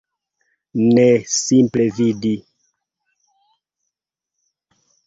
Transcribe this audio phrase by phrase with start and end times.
[0.95, 1.03] Ne,
[1.33, 2.33] simple vidi.